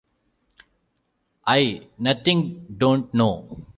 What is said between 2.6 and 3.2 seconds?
don't